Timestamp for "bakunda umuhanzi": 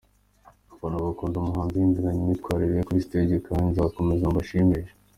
1.05-1.73